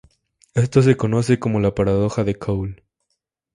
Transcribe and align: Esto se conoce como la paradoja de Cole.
Esto 0.55 0.81
se 0.81 0.97
conoce 0.97 1.37
como 1.37 1.59
la 1.59 1.75
paradoja 1.75 2.23
de 2.23 2.33
Cole. 2.33 2.83